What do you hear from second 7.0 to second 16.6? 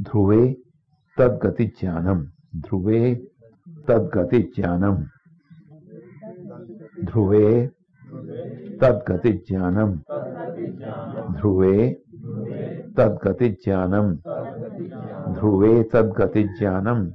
ध्रुवे तदगति ज्ञानम ध्रुवे तदगति ज्ञानम ध्रुवे तदगति